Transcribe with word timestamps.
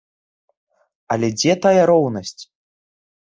Але 1.15 1.29
дзе 1.35 1.53
тая 1.67 1.83
роўнасць? 1.91 2.37